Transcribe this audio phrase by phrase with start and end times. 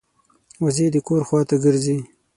[0.63, 1.97] وزې د کور خوا ته ګرځي